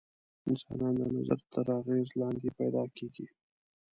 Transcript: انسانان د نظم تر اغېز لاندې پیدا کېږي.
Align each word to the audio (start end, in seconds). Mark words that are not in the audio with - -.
انسانان 0.49 0.93
د 0.99 1.01
نظم 1.15 1.41
تر 1.53 1.65
اغېز 1.79 2.07
لاندې 2.21 2.47
پیدا 2.59 2.83
کېږي. 2.97 3.25